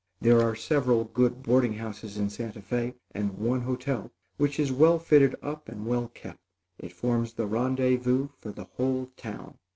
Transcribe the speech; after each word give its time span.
There 0.19 0.41
are 0.41 0.55
several 0.55 1.03
good 1.03 1.43
boarding 1.43 1.73
houses 1.75 2.17
in 2.17 2.31
Santa 2.31 2.59
Fé, 2.61 2.95
and 3.11 3.37
one 3.37 3.61
hotel, 3.61 4.11
which 4.37 4.59
is 4.59 4.71
well 4.71 4.97
fitted 4.97 5.35
up 5.43 5.69
and 5.69 5.85
well 5.85 6.07
kept. 6.07 6.39
It 6.79 6.91
forms 6.91 7.33
the 7.33 7.45
rendezvous 7.45 8.29
for 8.39 8.51
the 8.51 8.65
whole 8.77 9.11
town. 9.15 9.59